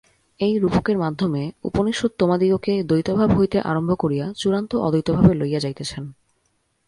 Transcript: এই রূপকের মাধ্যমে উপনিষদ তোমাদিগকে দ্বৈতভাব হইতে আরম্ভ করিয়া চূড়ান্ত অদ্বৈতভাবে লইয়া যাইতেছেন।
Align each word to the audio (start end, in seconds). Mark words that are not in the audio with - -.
এই 0.39 0.53
রূপকের 0.57 0.97
মাধ্যমে 0.97 1.41
উপনিষদ 1.63 2.11
তোমাদিগকে 2.17 2.73
দ্বৈতভাব 2.83 3.29
হইতে 3.37 3.57
আরম্ভ 3.61 3.91
করিয়া 3.95 4.25
চূড়ান্ত 4.37 4.71
অদ্বৈতভাবে 4.77 5.33
লইয়া 5.33 5.59
যাইতেছেন। 5.59 6.03